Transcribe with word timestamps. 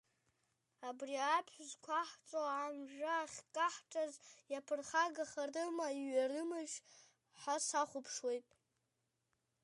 Абри 0.87 1.15
аԥҳә 1.37 1.61
зқәаҳҵо 1.69 2.41
амжәа 2.63 3.13
ахькаҳҿаз 3.23 4.13
иаԥырхагахарыма, 4.51 5.87
иҩарымашь 5.99 6.77
ҳәа 7.39 7.55
сахәаԥшуеит. 7.67 8.47